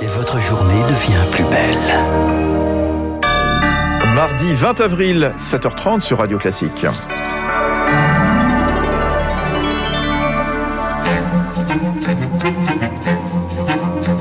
et 0.00 0.06
votre 0.06 0.40
journée 0.40 0.82
devient 0.82 1.30
plus 1.30 1.44
belle. 1.44 1.94
Mardi 4.14 4.54
20 4.54 4.80
avril, 4.80 5.32
7h30 5.38 6.00
sur 6.00 6.18
Radio 6.18 6.38
Classique. 6.38 6.86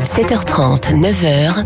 7h30, 0.05 0.95
9h, 0.99 1.65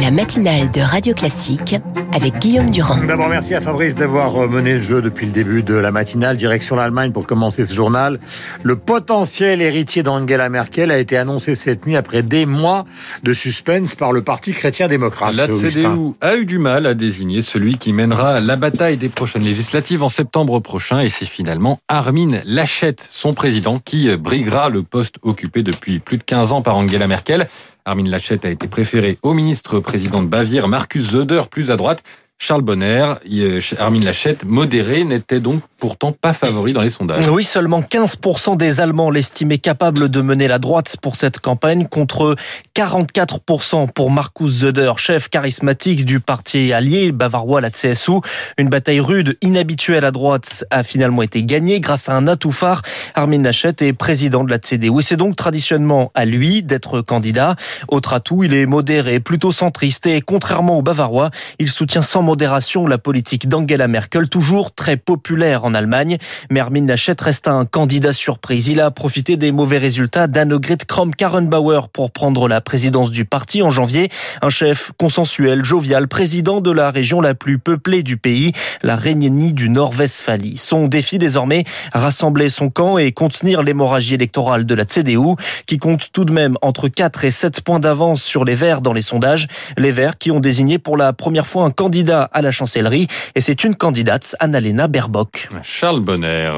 la 0.00 0.10
matinale 0.10 0.70
de 0.70 0.80
Radio 0.80 1.12
Classique 1.14 1.74
avec 2.12 2.38
Guillaume 2.38 2.70
Durand. 2.70 2.98
D'abord, 3.04 3.28
merci 3.28 3.54
à 3.54 3.60
Fabrice 3.60 3.94
d'avoir 3.94 4.36
euh, 4.36 4.48
mené 4.48 4.74
le 4.74 4.80
jeu 4.80 5.02
depuis 5.02 5.26
le 5.26 5.32
début 5.32 5.62
de 5.62 5.74
la 5.74 5.90
matinale. 5.90 6.36
Direction 6.36 6.76
l'Allemagne 6.76 7.10
pour 7.10 7.26
commencer 7.26 7.66
ce 7.66 7.74
journal. 7.74 8.20
Le 8.62 8.76
potentiel 8.76 9.60
héritier 9.60 10.02
d'Angela 10.02 10.48
Merkel 10.48 10.90
a 10.90 10.98
été 10.98 11.16
annoncé 11.16 11.54
cette 11.54 11.86
nuit 11.86 11.96
après 11.96 12.22
des 12.22 12.46
mois 12.46 12.84
de 13.24 13.32
suspense 13.32 13.94
par 13.94 14.12
le 14.12 14.22
Parti 14.22 14.52
chrétien-démocrate. 14.52 15.34
La 15.34 15.48
CDU 15.48 16.14
a 16.20 16.36
eu 16.36 16.44
du 16.44 16.58
mal 16.58 16.86
à 16.86 16.94
désigner 16.94 17.42
celui 17.42 17.76
qui 17.76 17.92
mènera 17.92 18.40
la 18.40 18.56
bataille 18.56 18.98
des 18.98 19.08
prochaines 19.08 19.44
législatives 19.44 20.02
en 20.02 20.08
septembre 20.08 20.60
prochain 20.60 21.00
et 21.00 21.08
c'est 21.08 21.28
finalement 21.28 21.78
Armin 21.88 22.38
Laschet, 22.44 22.96
son 23.08 23.34
président, 23.34 23.80
qui 23.84 24.16
briguera 24.16 24.68
le 24.68 24.82
poste 24.82 25.16
occupé 25.22 25.62
depuis 25.62 25.98
plus 25.98 26.18
de 26.18 26.24
15 26.24 26.52
ans 26.52 26.62
par 26.62 26.76
Angela 26.76 27.06
Merkel. 27.06 27.48
Armin 27.88 28.04
Laschet 28.04 28.44
a 28.44 28.50
été 28.50 28.68
préféré 28.68 29.18
au 29.22 29.32
ministre-président 29.32 30.22
de 30.22 30.28
Bavière, 30.28 30.68
Markus 30.68 31.08
Söder, 31.10 31.44
plus 31.50 31.70
à 31.70 31.76
droite. 31.76 32.02
Charles 32.40 32.62
Bonner, 32.62 33.14
euh, 33.32 33.60
Armin 33.78 34.00
Lachette, 34.00 34.44
modéré, 34.44 35.02
n'était 35.02 35.40
donc 35.40 35.60
pourtant 35.78 36.12
pas 36.12 36.32
favori 36.32 36.72
dans 36.72 36.82
les 36.82 36.90
sondages. 36.90 37.26
Oui, 37.28 37.42
seulement 37.42 37.80
15% 37.80 38.56
des 38.56 38.80
Allemands 38.80 39.10
l'estimaient 39.10 39.58
capable 39.58 40.08
de 40.08 40.20
mener 40.20 40.46
la 40.46 40.60
droite 40.60 40.96
pour 41.02 41.16
cette 41.16 41.40
campagne, 41.40 41.88
contre 41.88 42.36
44% 42.76 43.90
pour 43.90 44.10
Markus 44.12 44.60
Söder, 44.60 44.92
chef 44.98 45.28
charismatique 45.28 46.04
du 46.04 46.20
parti 46.20 46.72
allié 46.72 47.10
bavarois, 47.10 47.60
la 47.60 47.70
CSU. 47.70 48.20
Une 48.56 48.68
bataille 48.68 49.00
rude, 49.00 49.36
inhabituelle 49.42 50.04
à 50.04 50.12
droite, 50.12 50.64
a 50.70 50.84
finalement 50.84 51.22
été 51.22 51.42
gagnée 51.42 51.80
grâce 51.80 52.08
à 52.08 52.14
un 52.14 52.28
atout 52.28 52.52
phare. 52.52 52.82
Armin 53.14 53.42
Laschet 53.42 53.74
est 53.80 53.92
président 53.92 54.44
de 54.44 54.50
la 54.50 54.58
CDU. 54.58 55.00
Et 55.00 55.02
c'est 55.02 55.16
donc 55.16 55.34
traditionnellement 55.34 56.12
à 56.14 56.24
lui 56.24 56.62
d'être 56.62 57.00
candidat. 57.00 57.56
Autre 57.88 58.12
atout, 58.12 58.44
il 58.44 58.54
est 58.54 58.66
modéré, 58.66 59.18
plutôt 59.18 59.50
centriste 59.50 60.06
et 60.06 60.20
contrairement 60.20 60.78
aux 60.78 60.82
Bavarois, 60.82 61.30
il 61.58 61.68
soutient 61.68 62.02
sans 62.02 62.27
modération 62.28 62.86
la 62.86 62.98
politique 62.98 63.48
d'Angela 63.48 63.88
Merkel, 63.88 64.28
toujours 64.28 64.74
très 64.74 64.98
populaire 64.98 65.64
en 65.64 65.72
Allemagne. 65.72 66.18
Mais 66.50 66.60
Armin 66.60 66.84
Laschet 66.84 67.16
reste 67.18 67.48
un 67.48 67.64
candidat 67.64 68.12
surprise. 68.12 68.68
Il 68.68 68.82
a 68.82 68.90
profité 68.90 69.38
des 69.38 69.50
mauvais 69.50 69.78
résultats 69.78 70.26
d'Annegret 70.26 70.76
Kramp-Karrenbauer 70.86 71.88
pour 71.90 72.10
prendre 72.10 72.46
la 72.46 72.60
présidence 72.60 73.10
du 73.10 73.24
parti 73.24 73.62
en 73.62 73.70
janvier. 73.70 74.10
Un 74.42 74.50
chef 74.50 74.92
consensuel, 74.98 75.64
jovial, 75.64 76.06
président 76.06 76.60
de 76.60 76.70
la 76.70 76.90
région 76.90 77.22
la 77.22 77.32
plus 77.32 77.58
peuplée 77.58 78.02
du 78.02 78.18
pays, 78.18 78.52
la 78.82 78.96
Rhénanie 78.96 79.54
du 79.54 79.70
Nord-Westphalie. 79.70 80.58
Son 80.58 80.86
défi 80.86 81.18
désormais, 81.18 81.64
rassembler 81.94 82.50
son 82.50 82.68
camp 82.68 82.98
et 82.98 83.12
contenir 83.12 83.62
l'hémorragie 83.62 84.12
électorale 84.12 84.66
de 84.66 84.74
la 84.74 84.84
CDU, 84.84 85.34
qui 85.66 85.78
compte 85.78 86.12
tout 86.12 86.26
de 86.26 86.32
même 86.32 86.58
entre 86.60 86.88
4 86.88 87.24
et 87.24 87.30
7 87.30 87.62
points 87.62 87.80
d'avance 87.80 88.22
sur 88.22 88.44
les 88.44 88.54
Verts 88.54 88.82
dans 88.82 88.92
les 88.92 89.00
sondages. 89.00 89.48
Les 89.78 89.92
Verts 89.92 90.18
qui 90.18 90.30
ont 90.30 90.40
désigné 90.40 90.78
pour 90.78 90.98
la 90.98 91.14
première 91.14 91.46
fois 91.46 91.64
un 91.64 91.70
candidat 91.70 92.17
à 92.22 92.42
la 92.42 92.50
chancellerie 92.50 93.06
et 93.34 93.40
c'est 93.40 93.64
une 93.64 93.74
candidate, 93.74 94.36
Annalena 94.40 94.88
Baerbock. 94.88 95.48
Charles 95.62 96.00
Bonner. 96.00 96.52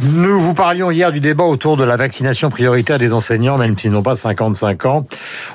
Nous 0.00 0.40
vous 0.40 0.54
parlions 0.54 0.90
hier 0.90 1.12
du 1.12 1.20
débat 1.20 1.44
autour 1.44 1.76
de 1.76 1.84
la 1.84 1.96
vaccination 1.96 2.48
prioritaire 2.48 2.98
des 2.98 3.12
enseignants, 3.12 3.58
même 3.58 3.76
s'ils 3.76 3.90
n'ont 3.90 4.02
pas 4.02 4.14
55 4.14 4.86
ans. 4.86 5.06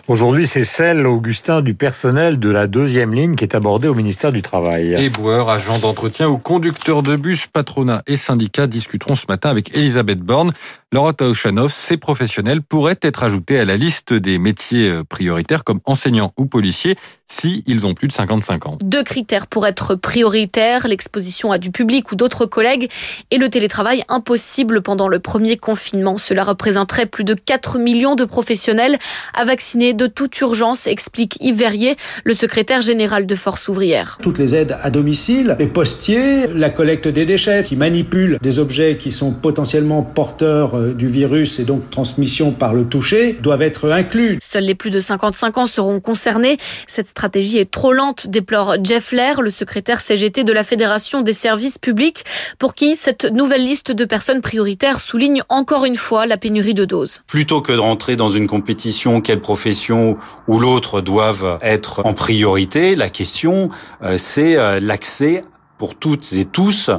Aujourd'hui, 0.08 0.46
c'est 0.46 0.64
celle, 0.64 1.08
Augustin, 1.08 1.62
du 1.62 1.74
personnel 1.74 2.38
de 2.38 2.50
la 2.50 2.68
deuxième 2.68 3.16
ligne 3.16 3.36
qui 3.36 3.44
est 3.44 3.56
abordée 3.56 3.88
au 3.88 3.96
ministère 3.96 4.32
du 4.32 4.44
Travail. 4.44 4.94
Éboueurs, 4.94 5.50
agents 5.50 5.80
d'entretien 5.80 6.30
ou 6.30 6.38
conducteurs 6.38 7.02
de 7.02 7.16
bus, 7.16 7.48
patronat 7.48 8.04
et 8.06 8.16
syndicats 8.16 8.68
discuteront 8.68 9.16
ce 9.16 9.26
matin 9.28 9.50
avec 9.50 9.76
Elisabeth 9.76 10.20
Borne. 10.20 10.52
Laura 10.94 11.14
Taouchanov, 11.14 11.74
ces 11.74 11.98
professionnels 11.98 12.62
pourraient 12.62 13.00
être 13.02 13.24
ajoutés 13.24 13.60
à 13.60 13.66
la 13.66 13.76
liste 13.76 14.14
des 14.14 14.38
métiers 14.38 14.90
euh, 14.90 15.04
prioritaires 15.04 15.66
comme 15.66 15.82
enseignants 15.84 16.32
ou 16.38 16.46
policiers 16.46 16.96
si 17.28 17.62
ils 17.68 17.86
ont 17.86 17.94
plus 17.94 18.08
de 18.08 18.14
55 18.14 18.68
ans. 18.68 18.78
Deux 18.82 19.04
critères 19.04 19.48
pour 19.48 19.68
être 19.68 19.96
prioritaires, 19.96 20.88
l'exposition 20.88 21.52
à 21.52 21.58
du 21.58 21.72
public 21.72 22.12
ou 22.14 22.16
d'autres 22.16 22.46
collègues 22.46 22.90
et 23.32 23.38
le 23.38 23.50
télétravail 23.50 24.04
impossible 24.28 24.82
pendant 24.82 25.08
le 25.08 25.20
premier 25.20 25.56
confinement. 25.56 26.18
Cela 26.18 26.44
représenterait 26.44 27.06
plus 27.06 27.24
de 27.24 27.34
4 27.34 27.80
millions 27.80 28.16
de 28.16 28.26
professionnels 28.26 28.98
à 29.34 29.46
vacciner 29.46 29.94
de 29.94 30.06
toute 30.06 30.38
urgence, 30.42 30.86
explique 30.86 31.38
Yves 31.40 31.56
Verrier, 31.56 31.96
le 32.26 32.34
secrétaire 32.34 32.82
général 32.82 33.26
de 33.26 33.36
Force 33.36 33.70
ouvrière. 33.70 34.18
Toutes 34.22 34.38
les 34.38 34.54
aides 34.54 34.76
à 34.82 34.90
domicile, 34.90 35.56
les 35.58 35.68
postiers, 35.68 36.48
la 36.54 36.70
collecte 36.70 37.08
des 37.08 37.26
déchets 37.26 37.64
qui 37.64 37.78
manipulent 37.78 38.38
des 38.42 38.60
objets 38.60 38.98
qui 38.98 39.14
sont 39.14 39.32
potentiellement 39.32 40.04
porteurs 40.04 40.76
euh, 40.76 40.94
du 40.94 41.08
virus 41.08 41.62
et 41.62 41.64
donc 41.64 41.90
transmission 41.90 42.52
par 42.52 42.74
le 42.74 42.84
toucher 42.84 43.32
doivent 43.42 43.62
être 43.62 43.90
inclus. 43.90 44.40
Seuls 44.42 44.66
les 44.66 44.76
plus 44.76 44.90
de 44.90 45.00
55 45.00 45.58
ans 45.58 45.68
seront 45.68 46.02
concernés. 46.02 46.58
Cette 46.88 47.08
stratégie 47.08 47.60
est 47.60 47.72
trop 47.72 47.94
lente, 47.94 48.28
déplore 48.28 48.76
Jeff 48.84 49.14
Lair, 49.14 49.42
le 49.42 49.52
secrétaire 49.52 50.02
CGT 50.02 50.44
de 50.44 50.52
la 50.52 50.66
Fédération 50.66 51.22
des 51.22 51.32
services 51.32 51.78
publics, 51.78 52.26
pour 52.60 52.76
qui 52.76 52.98
cette 52.98 53.24
nouvelle 53.24 53.64
liste 53.64 53.94
de 53.94 54.04
personnes 54.04 54.17
prioritaires 54.42 55.00
souligne 55.00 55.44
encore 55.50 55.86
une 55.86 55.96
fois 55.96 56.26
la 56.26 56.38
pénurie 56.38 56.74
de 56.74 56.86
doses. 56.86 57.22
Plutôt 57.28 57.62
que 57.62 57.72
de 57.72 57.80
rentrer 57.80 58.16
dans 58.16 58.30
une 58.30 58.48
compétition, 58.48 59.22
quelle 59.22 59.42
profession 59.42 60.18
ou 60.48 60.60
l'autre 60.60 61.02
doivent 61.02 61.60
être 61.62 62.06
en 62.06 62.14
priorité, 62.14 62.96
la 62.96 63.10
question 63.10 63.70
euh, 64.04 64.18
c'est 64.18 64.58
euh, 64.58 64.80
l'accès 64.80 65.42
pour 65.78 65.96
toutes 65.96 66.34
et 66.34 66.46
tous 66.46 66.90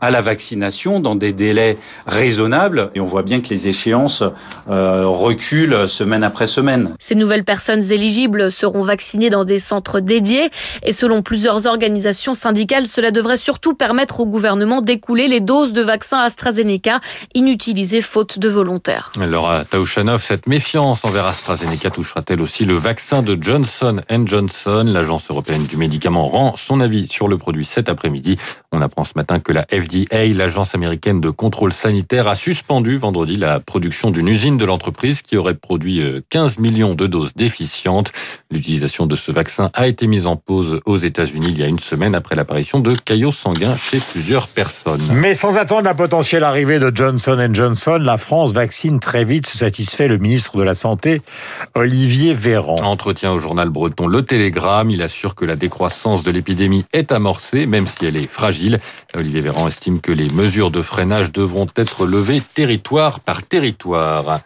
à 0.00 0.10
la 0.10 0.20
vaccination 0.20 1.00
dans 1.00 1.14
des 1.14 1.32
délais 1.32 1.78
raisonnables. 2.06 2.90
Et 2.94 3.00
on 3.00 3.06
voit 3.06 3.22
bien 3.22 3.40
que 3.40 3.48
les 3.48 3.68
échéances 3.68 4.22
euh, 4.68 5.04
reculent 5.06 5.88
semaine 5.88 6.24
après 6.24 6.46
semaine. 6.46 6.94
Ces 7.00 7.14
nouvelles 7.14 7.44
personnes 7.44 7.82
éligibles 7.92 8.50
seront 8.50 8.82
vaccinées 8.82 9.30
dans 9.30 9.44
des 9.44 9.58
centres 9.58 10.00
dédiés. 10.00 10.50
Et 10.82 10.92
selon 10.92 11.22
plusieurs 11.22 11.66
organisations 11.66 12.34
syndicales, 12.34 12.86
cela 12.86 13.10
devrait 13.10 13.36
surtout 13.36 13.74
permettre 13.74 14.20
au 14.20 14.26
gouvernement 14.26 14.80
d'écouler 14.80 15.28
les 15.28 15.40
doses 15.40 15.72
de 15.72 15.82
vaccins 15.82 16.18
AstraZeneca 16.18 17.00
inutilisées 17.34 18.02
faute 18.02 18.38
de 18.38 18.48
volontaires. 18.48 19.12
Laura 19.18 19.64
Taouchanov, 19.64 20.22
cette 20.22 20.46
méfiance 20.46 21.04
envers 21.04 21.26
AstraZeneca 21.26 21.90
touchera-t-elle 21.90 22.40
aussi 22.40 22.64
le 22.64 22.74
vaccin 22.74 23.22
de 23.22 23.38
Johnson 23.40 24.00
Johnson? 24.26 24.84
L'agence 24.86 25.30
européenne 25.30 25.64
du 25.64 25.76
médicament 25.76 26.28
rend 26.28 26.56
son 26.56 26.80
avis 26.80 27.06
sur 27.08 27.28
le 27.28 27.38
produit 27.38 27.64
cet 27.64 27.88
après-midi. 27.88 28.25
On 28.72 28.82
apprend 28.82 29.04
ce 29.04 29.12
matin 29.16 29.38
que 29.38 29.52
la 29.52 29.66
FDA, 29.70 30.26
l'agence 30.34 30.74
américaine 30.74 31.20
de 31.20 31.30
contrôle 31.30 31.72
sanitaire, 31.72 32.28
a 32.28 32.34
suspendu 32.34 32.98
vendredi 32.98 33.36
la 33.36 33.60
production 33.60 34.10
d'une 34.10 34.28
usine 34.28 34.56
de 34.56 34.64
l'entreprise 34.64 35.22
qui 35.22 35.36
aurait 35.36 35.54
produit 35.54 36.02
15 36.30 36.56
euh, 36.58 36.62
millions 36.62 36.94
de 36.94 37.06
doses 37.06 37.34
déficientes. 37.34 38.12
L'utilisation 38.50 39.06
de 39.06 39.16
ce 39.16 39.32
vaccin 39.32 39.70
a 39.74 39.86
été 39.86 40.06
mise 40.06 40.26
en 40.26 40.36
pause 40.36 40.80
aux 40.84 40.96
États-Unis 40.96 41.48
il 41.50 41.58
y 41.58 41.62
a 41.62 41.66
une 41.66 41.78
semaine 41.78 42.14
après 42.14 42.34
l'apparition 42.34 42.80
de 42.80 42.94
caillots 42.94 43.32
sanguins 43.32 43.76
chez 43.76 43.98
plusieurs 43.98 44.48
personnes. 44.48 45.02
Mais 45.12 45.34
sans 45.34 45.56
attendre 45.56 45.84
la 45.84 45.94
potentielle 45.94 46.44
arrivée 46.44 46.78
de 46.78 46.92
Johnson 46.94 47.48
Johnson, 47.52 47.98
la 48.00 48.16
France 48.16 48.52
vaccine 48.52 49.00
très 49.00 49.24
vite, 49.24 49.46
se 49.46 49.58
satisfait 49.58 50.08
le 50.08 50.18
ministre 50.18 50.56
de 50.56 50.62
la 50.62 50.74
Santé, 50.74 51.22
Olivier 51.74 52.34
Véran. 52.34 52.76
Entretien 52.82 53.32
au 53.32 53.38
journal 53.38 53.70
breton 53.70 54.06
Le 54.06 54.22
Télégramme, 54.22 54.90
il 54.90 55.02
assure 55.02 55.34
que 55.34 55.44
la 55.44 55.56
décroissance 55.56 56.22
de 56.22 56.30
l'épidémie 56.30 56.84
est 56.92 57.12
amorcée, 57.12 57.66
même 57.66 57.86
si 57.86 58.04
elle 58.06 58.15
fragile. 58.24 58.80
Olivier 59.14 59.40
Véran 59.40 59.68
estime 59.68 60.00
que 60.00 60.12
les 60.12 60.28
mesures 60.30 60.70
de 60.70 60.82
freinage 60.82 61.32
devront 61.32 61.66
être 61.76 62.06
levées 62.06 62.42
territoire 62.54 63.20
par 63.20 63.42
territoire. 63.42 64.40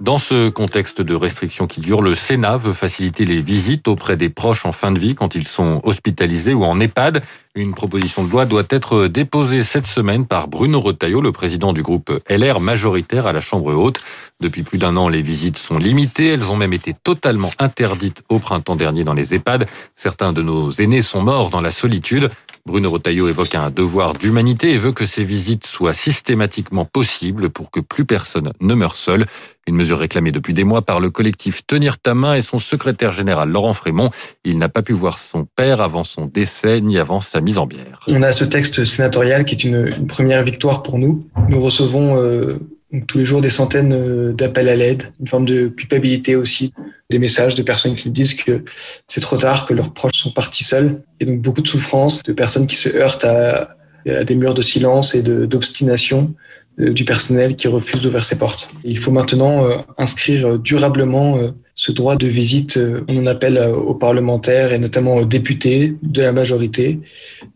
Dans 0.00 0.16
ce 0.16 0.48
contexte 0.48 1.02
de 1.02 1.14
restrictions 1.14 1.66
qui 1.66 1.82
durent, 1.82 2.00
le 2.00 2.14
Sénat 2.14 2.56
veut 2.56 2.72
faciliter 2.72 3.26
les 3.26 3.42
visites 3.42 3.86
auprès 3.86 4.16
des 4.16 4.30
proches 4.30 4.64
en 4.64 4.72
fin 4.72 4.92
de 4.92 4.98
vie 4.98 5.14
quand 5.14 5.34
ils 5.34 5.46
sont 5.46 5.82
hospitalisés 5.84 6.54
ou 6.54 6.64
en 6.64 6.80
EHPAD. 6.80 7.22
Une 7.56 7.74
proposition 7.74 8.22
de 8.22 8.30
loi 8.30 8.44
doit 8.46 8.62
être 8.70 9.08
déposée 9.08 9.64
cette 9.64 9.86
semaine 9.86 10.24
par 10.24 10.46
Bruno 10.46 10.80
Retailleau, 10.80 11.20
le 11.20 11.32
président 11.32 11.72
du 11.72 11.82
groupe 11.82 12.12
LR 12.30 12.60
majoritaire 12.60 13.26
à 13.26 13.32
la 13.32 13.40
Chambre 13.40 13.74
haute. 13.74 14.00
Depuis 14.38 14.62
plus 14.62 14.78
d'un 14.78 14.96
an, 14.96 15.08
les 15.08 15.20
visites 15.20 15.58
sont 15.58 15.76
limitées. 15.76 16.28
Elles 16.28 16.44
ont 16.44 16.56
même 16.56 16.72
été 16.72 16.94
totalement 16.94 17.50
interdites 17.58 18.22
au 18.28 18.38
printemps 18.38 18.76
dernier 18.76 19.02
dans 19.02 19.14
les 19.14 19.34
EHPAD. 19.34 19.66
Certains 19.96 20.32
de 20.32 20.42
nos 20.42 20.70
aînés 20.70 21.02
sont 21.02 21.22
morts 21.22 21.50
dans 21.50 21.60
la 21.60 21.72
solitude. 21.72 22.30
Bruno 22.66 22.90
Retailleau 22.90 23.28
évoque 23.28 23.54
un 23.54 23.70
devoir 23.70 24.12
d'humanité 24.12 24.70
et 24.70 24.78
veut 24.78 24.92
que 24.92 25.06
ces 25.06 25.24
visites 25.24 25.66
soient 25.66 25.94
systématiquement 25.94 26.84
possibles 26.84 27.50
pour 27.50 27.70
que 27.70 27.80
plus 27.80 28.04
personne 28.04 28.52
ne 28.60 28.74
meure 28.74 28.94
seul. 28.94 29.26
Une 29.66 29.76
mesure 29.76 29.98
réclamée 29.98 30.32
depuis 30.32 30.52
des 30.52 30.64
mois 30.64 30.82
par 30.82 31.00
le 31.00 31.10
collectif 31.10 31.66
Tenir 31.66 31.98
ta 31.98 32.14
main 32.14 32.34
et 32.34 32.42
son 32.42 32.58
secrétaire 32.58 33.12
général 33.12 33.50
Laurent 33.50 33.74
Frémont. 33.74 34.10
Il 34.44 34.58
n'a 34.58 34.68
pas 34.68 34.82
pu 34.82 34.92
voir 34.92 35.18
son 35.18 35.46
père 35.56 35.80
avant 35.80 36.04
son 36.04 36.26
décès 36.26 36.80
ni 36.80 36.98
avant 36.98 37.20
sa 37.20 37.39
mise 37.40 37.58
en 37.58 37.66
bière. 37.66 38.00
On 38.08 38.22
a 38.22 38.32
ce 38.32 38.44
texte 38.44 38.84
sénatorial 38.84 39.44
qui 39.44 39.54
est 39.54 39.64
une, 39.64 40.06
première 40.06 40.42
victoire 40.42 40.82
pour 40.82 40.98
nous. 40.98 41.26
Nous 41.48 41.60
recevons 41.60 42.16
euh, 42.16 42.58
tous 43.06 43.18
les 43.18 43.24
jours 43.24 43.40
des 43.40 43.50
centaines 43.50 43.92
euh, 43.92 44.32
d'appels 44.32 44.68
à 44.68 44.76
l'aide, 44.76 45.04
une 45.20 45.28
forme 45.28 45.44
de 45.44 45.68
culpabilité 45.68 46.36
aussi 46.36 46.72
des 47.10 47.18
messages 47.18 47.54
de 47.54 47.62
personnes 47.62 47.96
qui 47.96 48.08
disent 48.10 48.34
que 48.34 48.62
c'est 49.08 49.20
trop 49.20 49.36
tard, 49.36 49.66
que 49.66 49.74
leurs 49.74 49.92
proches 49.92 50.18
sont 50.18 50.30
partis 50.30 50.64
seuls. 50.64 51.02
Et 51.18 51.26
donc 51.26 51.40
beaucoup 51.40 51.60
de 51.60 51.68
souffrance, 51.68 52.22
de 52.22 52.32
personnes 52.32 52.66
qui 52.66 52.76
se 52.76 52.88
heurtent 52.88 53.24
à, 53.24 53.76
des 54.06 54.34
murs 54.34 54.54
de 54.54 54.62
silence 54.62 55.14
et 55.14 55.22
d'obstination 55.22 56.32
euh, 56.78 56.90
du 56.90 57.04
personnel 57.04 57.54
qui 57.56 57.68
refuse 57.68 58.00
d'ouvrir 58.00 58.24
ses 58.24 58.38
portes. 58.38 58.70
Il 58.84 58.98
faut 58.98 59.10
maintenant 59.10 59.84
inscrire 59.98 60.58
durablement 60.58 61.38
ce 61.80 61.92
droit 61.92 62.14
de 62.14 62.26
visite. 62.26 62.78
On 63.08 63.16
en 63.16 63.26
appelle 63.26 63.58
aux 63.58 63.94
parlementaires 63.94 64.74
et 64.74 64.78
notamment 64.78 65.14
aux 65.16 65.24
députés 65.24 65.94
de 66.02 66.20
la 66.20 66.30
majorité 66.30 67.00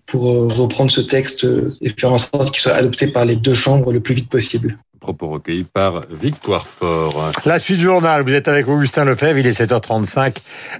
pour 0.06 0.22
reprendre 0.22 0.90
ce 0.90 1.02
texte 1.02 1.46
et 1.82 1.90
faire 1.90 2.10
en 2.10 2.18
sorte 2.18 2.50
qu'il 2.50 2.62
soit 2.62 2.72
adopté 2.72 3.08
par 3.08 3.26
les 3.26 3.36
deux 3.36 3.52
chambres 3.52 3.92
le 3.92 4.00
plus 4.00 4.14
vite 4.14 4.30
possible. 4.30 4.78
Propos 5.04 5.28
recueillis 5.28 5.64
par 5.64 6.00
Victoire 6.10 6.66
Fort. 6.66 7.30
La 7.44 7.58
suite 7.58 7.76
du 7.76 7.84
journal, 7.84 8.22
vous 8.22 8.32
êtes 8.32 8.48
avec 8.48 8.66
Augustin 8.66 9.04
Lefebvre, 9.04 9.36
il 9.36 9.46
est 9.46 9.60
7h35 9.60 10.36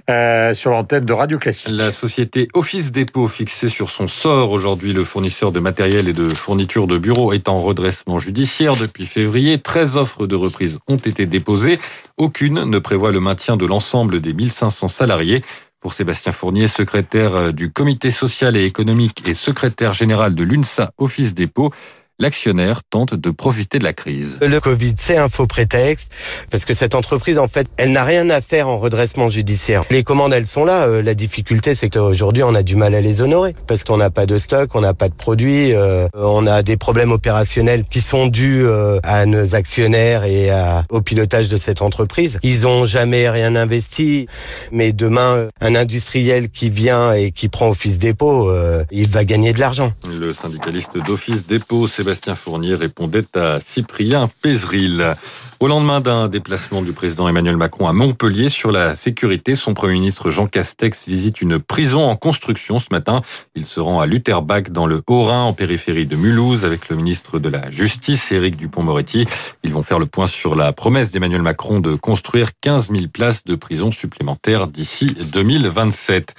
euh, 0.09 0.55
sur 0.55 0.71
l'antenne 0.71 1.05
de 1.05 1.13
Radio 1.13 1.37
Classique. 1.37 1.69
La 1.69 1.91
société 1.91 2.47
Office 2.55 2.91
Dépôt 2.91 3.27
fixée 3.27 3.69
sur 3.69 3.87
son 3.87 4.07
sort 4.07 4.49
aujourd'hui, 4.49 4.93
le 4.93 5.03
fournisseur 5.03 5.51
de 5.51 5.59
matériel 5.59 6.09
et 6.09 6.13
de 6.13 6.29
fournitures 6.29 6.87
de 6.87 6.97
bureaux 6.97 7.33
est 7.33 7.47
en 7.47 7.61
redressement 7.61 8.17
judiciaire 8.17 8.75
depuis 8.75 9.05
février. 9.05 9.59
13 9.59 9.95
offres 9.95 10.25
de 10.25 10.35
reprise 10.35 10.79
ont 10.87 10.97
été 10.97 11.27
déposées. 11.27 11.77
Aucune 12.17 12.63
ne 12.63 12.79
prévoit 12.79 13.11
le 13.11 13.19
maintien 13.19 13.57
de 13.57 13.67
l'ensemble 13.67 14.21
des 14.21 14.33
1500 14.33 14.87
salariés. 14.87 15.43
Pour 15.81 15.93
Sébastien 15.93 16.31
Fournier, 16.31 16.65
secrétaire 16.65 17.53
du 17.53 17.71
comité 17.71 18.09
social 18.09 18.57
et 18.57 18.65
économique 18.65 19.21
et 19.27 19.35
secrétaire 19.35 19.93
général 19.93 20.33
de 20.33 20.43
l'UNSA 20.43 20.89
Office 20.97 21.35
Dépôt, 21.35 21.71
l'actionnaire 22.19 22.81
tente 22.89 23.13
de 23.13 23.29
profiter 23.29 23.79
de 23.79 23.83
la 23.83 23.93
crise. 23.93 24.37
Le 24.41 24.59
Covid, 24.59 24.93
c'est 24.97 25.17
un 25.17 25.29
faux 25.29 25.47
prétexte, 25.47 26.11
parce 26.49 26.65
que 26.65 26.73
cette 26.73 26.95
entreprise, 26.95 27.37
en 27.37 27.47
fait, 27.47 27.67
elle 27.77 27.91
n'a 27.91 28.03
rien 28.03 28.29
à 28.29 28.41
faire 28.41 28.69
en 28.69 28.77
redressement 28.77 29.29
judiciaire. 29.29 29.83
Les 29.91 30.03
commandes, 30.03 30.33
elles 30.33 30.47
sont 30.47 30.65
là. 30.65 30.87
Euh, 30.87 31.01
la 31.01 31.13
difficulté, 31.13 31.75
c'est 31.75 31.89
qu'aujourd'hui, 31.89 32.43
on 32.43 32.55
a 32.55 32.63
du 32.63 32.75
mal 32.75 32.95
à 32.95 33.01
les 33.01 33.21
honorer, 33.21 33.53
parce 33.67 33.83
qu'on 33.83 33.97
n'a 33.97 34.09
pas 34.09 34.25
de 34.25 34.37
stock, 34.37 34.73
on 34.75 34.81
n'a 34.81 34.93
pas 34.93 35.09
de 35.09 35.13
produits, 35.13 35.73
euh, 35.73 36.07
on 36.13 36.47
a 36.47 36.63
des 36.63 36.77
problèmes 36.77 37.11
opérationnels 37.11 37.83
qui 37.83 38.01
sont 38.01 38.27
dus 38.27 38.65
euh, 38.65 38.99
à 39.03 39.25
nos 39.25 39.55
actionnaires 39.55 40.23
et 40.23 40.49
au 40.89 41.01
pilotage 41.01 41.49
de 41.49 41.57
cette 41.57 41.81
entreprise. 41.81 42.39
Ils 42.43 42.67
ont 42.67 42.85
jamais 42.85 43.29
rien 43.29 43.55
investi, 43.55 44.27
mais 44.71 44.93
demain, 44.93 45.47
un 45.59 45.75
industriel 45.75 46.49
qui 46.49 46.69
vient 46.69 47.13
et 47.13 47.31
qui 47.31 47.49
prend 47.49 47.69
Office 47.69 47.99
Dépôt, 47.99 48.51
il 48.91 49.07
va 49.07 49.25
gagner 49.25 49.53
de 49.53 49.59
l'argent. 49.59 49.91
Le 50.07 50.33
syndicaliste 50.33 50.97
d'Office 51.05 51.45
Dépôt, 51.45 51.87
c'est 51.87 52.04
Sébastien 52.05 52.35
Fournier 52.35 52.75
répondait 52.75 53.25
à 53.33 53.57
Cyprien 53.59 54.29
Pézril. 54.43 55.15
Au 55.59 55.67
lendemain 55.67 56.01
d'un 56.01 56.27
déplacement 56.27 56.83
du 56.83 56.93
président 56.93 57.27
Emmanuel 57.27 57.57
Macron 57.57 57.87
à 57.87 57.93
Montpellier 57.93 58.49
sur 58.49 58.71
la 58.71 58.93
sécurité, 58.93 59.55
son 59.55 59.73
premier 59.73 59.93
ministre 59.93 60.29
Jean 60.29 60.45
Castex 60.45 61.07
visite 61.07 61.41
une 61.41 61.57
prison 61.57 62.07
en 62.07 62.15
construction 62.15 62.77
ce 62.77 62.89
matin. 62.91 63.23
Il 63.55 63.65
se 63.65 63.79
rend 63.79 64.01
à 64.01 64.05
Lutherbach 64.05 64.69
dans 64.69 64.85
le 64.85 65.01
Haut-Rhin 65.07 65.45
en 65.45 65.53
périphérie 65.53 66.05
de 66.05 66.15
Mulhouse 66.15 66.63
avec 66.63 66.89
le 66.89 66.95
ministre 66.95 67.39
de 67.39 67.49
la 67.49 67.71
Justice 67.71 68.31
Éric 68.31 68.55
Dupont-Moretti. 68.55 69.25
Ils 69.63 69.73
vont 69.73 69.81
faire 69.81 69.97
le 69.97 70.05
point 70.05 70.27
sur 70.27 70.53
la 70.53 70.73
promesse 70.73 71.09
d'Emmanuel 71.09 71.41
Macron 71.41 71.79
de 71.79 71.95
construire 71.95 72.49
15 72.61 72.91
000 72.91 73.07
places 73.11 73.43
de 73.45 73.55
prison 73.55 73.89
supplémentaires 73.89 74.67
d'ici 74.67 75.15
2027. 75.33 76.35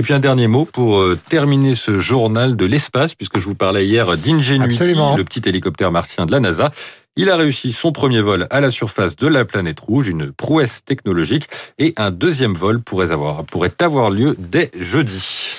Et 0.00 0.02
puis 0.02 0.14
un 0.14 0.18
dernier 0.18 0.46
mot 0.46 0.64
pour 0.64 0.98
euh, 0.98 1.18
terminer 1.28 1.74
ce 1.74 1.98
journal 1.98 2.56
de 2.56 2.64
l'espace, 2.64 3.14
puisque 3.14 3.38
je 3.38 3.44
vous 3.44 3.54
parlais 3.54 3.84
hier 3.84 4.16
d'Ingenuity, 4.16 4.94
le 4.94 5.24
petit 5.24 5.42
hélicoptère 5.46 5.92
martien 5.92 6.24
de 6.24 6.32
la 6.32 6.40
NASA. 6.40 6.70
Il 7.16 7.28
a 7.28 7.36
réussi 7.36 7.70
son 7.70 7.92
premier 7.92 8.22
vol 8.22 8.46
à 8.48 8.62
la 8.62 8.70
surface 8.70 9.14
de 9.14 9.26
la 9.26 9.44
planète 9.44 9.78
rouge, 9.78 10.08
une 10.08 10.32
prouesse 10.32 10.86
technologique, 10.86 11.48
et 11.78 11.92
un 11.98 12.10
deuxième 12.10 12.54
vol 12.54 12.80
pourrait 12.80 13.10
avoir, 13.10 13.44
pourrait 13.44 13.74
avoir 13.82 14.08
lieu 14.08 14.34
dès 14.38 14.70
jeudi. 14.80 15.52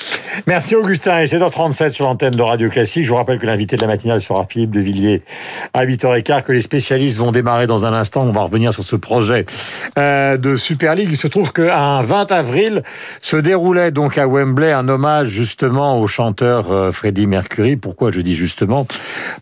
Merci 0.47 0.75
Augustin. 0.75 1.19
Et 1.21 1.27
c'est 1.27 1.39
dans 1.39 1.49
37 1.49 1.91
sur 1.91 2.05
l'antenne 2.05 2.31
de 2.31 2.41
Radio 2.41 2.69
Classique. 2.69 3.03
Je 3.03 3.09
vous 3.09 3.15
rappelle 3.15 3.39
que 3.39 3.45
l'invité 3.45 3.75
de 3.75 3.81
la 3.81 3.87
matinale 3.87 4.21
sera 4.21 4.45
Philippe 4.45 4.71
de 4.71 4.79
Villiers 4.79 5.23
à 5.73 5.85
8h15, 5.85 6.43
que 6.43 6.51
les 6.51 6.61
spécialistes 6.61 7.17
vont 7.17 7.31
démarrer 7.31 7.67
dans 7.67 7.85
un 7.85 7.93
instant. 7.93 8.21
On 8.21 8.31
va 8.31 8.43
revenir 8.43 8.73
sur 8.73 8.83
ce 8.83 8.95
projet 8.95 9.45
euh, 9.97 10.37
de 10.37 10.55
Super 10.57 10.95
League. 10.95 11.09
Il 11.11 11.17
se 11.17 11.27
trouve 11.27 11.51
qu'un 11.51 12.01
20 12.01 12.31
avril 12.31 12.83
se 13.21 13.35
déroulait 13.35 13.91
donc 13.91 14.17
à 14.17 14.27
Wembley 14.27 14.71
un 14.71 14.87
hommage 14.87 15.27
justement 15.27 15.99
au 15.99 16.07
chanteur 16.07 16.71
euh, 16.71 16.91
Freddie 16.91 17.27
Mercury. 17.27 17.75
Pourquoi 17.75 18.11
je 18.11 18.21
dis 18.21 18.35
justement? 18.35 18.87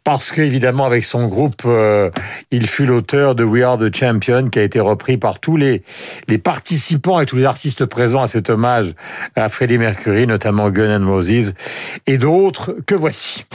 Parce 0.03 0.31
qu'évidemment 0.31 0.85
avec 0.85 1.03
son 1.03 1.27
groupe, 1.27 1.61
euh, 1.65 2.09
il 2.51 2.67
fut 2.67 2.85
l'auteur 2.85 3.35
de 3.35 3.43
We 3.43 3.63
Are 3.63 3.77
the 3.77 3.95
Champion 3.95 4.49
qui 4.49 4.59
a 4.59 4.63
été 4.63 4.79
repris 4.79 5.17
par 5.17 5.39
tous 5.39 5.55
les, 5.55 5.83
les 6.27 6.37
participants 6.37 7.19
et 7.19 7.25
tous 7.25 7.35
les 7.35 7.45
artistes 7.45 7.85
présents 7.85 8.23
à 8.23 8.27
cet 8.27 8.49
hommage 8.49 8.93
à 9.35 9.49
Freddie 9.49 9.77
Mercury, 9.77 10.25
notamment 10.25 10.69
Et 12.07 12.17
d'autres 12.17 12.75
que 12.85 12.95
voici. 12.95 13.45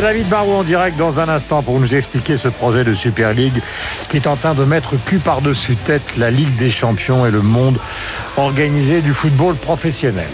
David 0.00 0.28
Barou 0.28 0.52
en 0.52 0.62
direct 0.62 0.96
dans 0.96 1.18
un 1.18 1.28
instant 1.28 1.62
pour 1.62 1.80
nous 1.80 1.94
expliquer 1.94 2.36
ce 2.36 2.48
projet 2.48 2.84
de 2.84 2.94
Super 2.94 3.34
League 3.34 3.60
qui 4.08 4.16
est 4.16 4.28
en 4.28 4.36
train 4.36 4.54
de 4.54 4.64
mettre 4.64 4.94
cul 5.04 5.18
par-dessus 5.18 5.76
tête 5.76 6.16
la 6.16 6.30
Ligue 6.30 6.54
des 6.56 6.70
Champions 6.70 7.26
et 7.26 7.30
le 7.30 7.42
monde 7.42 7.78
organisé 8.36 9.00
du 9.00 9.12
football 9.12 9.56
professionnel. 9.56 10.28